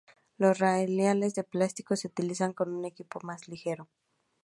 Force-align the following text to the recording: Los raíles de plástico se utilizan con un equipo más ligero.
Los 0.39 0.57
raíles 0.57 1.35
de 1.35 1.43
plástico 1.43 1.95
se 1.95 2.07
utilizan 2.07 2.53
con 2.53 2.73
un 2.73 2.85
equipo 2.85 3.19
más 3.21 3.47
ligero. 3.47 3.87